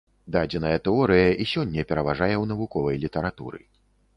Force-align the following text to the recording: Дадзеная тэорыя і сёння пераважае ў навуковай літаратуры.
Дадзеная 0.35 0.77
тэорыя 0.87 1.27
і 1.45 1.47
сёння 1.51 1.85
пераважае 1.91 2.33
ў 2.37 2.45
навуковай 2.53 2.95
літаратуры. 3.05 3.63